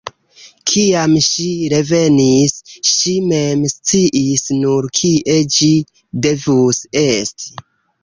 Kiam 0.69 1.11
ŝi 1.25 1.45
revenis, 1.73 2.57
ŝi 2.93 3.15
mem 3.27 3.63
sciis 3.75 4.49
nur, 4.65 4.91
kie 5.03 5.39
ĝi 5.61 5.73
devus 6.29 6.87
esti. 7.09 7.59